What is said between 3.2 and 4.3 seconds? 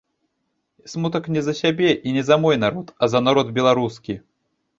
народ беларускі.